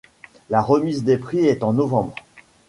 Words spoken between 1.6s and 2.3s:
en novembre.